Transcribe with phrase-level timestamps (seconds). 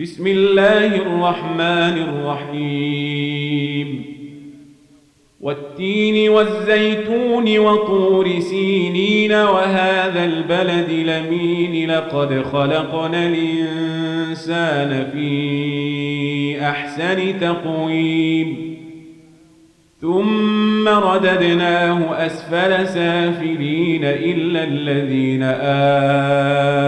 [0.00, 4.04] بسم الله الرحمن الرحيم.
[5.40, 18.76] والتين والزيتون وطور سينين وهذا البلد لمين لقد خلقنا الإنسان في أحسن تقويم.
[20.00, 26.87] ثم رددناه أسفل سافلين إلا الذين آمنوا.